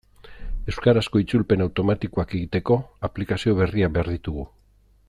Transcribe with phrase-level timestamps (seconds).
[0.71, 2.79] Euskarazko itzulpen automatikoak egiteko
[3.11, 4.53] aplikazio berriak behar ditugu.